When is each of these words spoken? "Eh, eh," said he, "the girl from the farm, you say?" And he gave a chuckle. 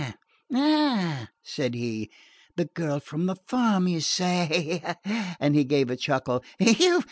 "Eh, 0.03 0.11
eh," 0.55 1.25
said 1.43 1.75
he, 1.75 2.09
"the 2.55 2.65
girl 2.65 2.99
from 2.99 3.27
the 3.27 3.35
farm, 3.35 3.87
you 3.87 4.01
say?" 4.01 4.81
And 5.39 5.53
he 5.53 5.63
gave 5.63 5.91
a 5.91 5.95
chuckle. 5.95 6.43